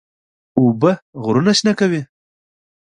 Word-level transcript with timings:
اوبه 0.57 0.91
غرونه 1.23 1.53
شنه 1.57 1.73
کوي. 1.79 2.01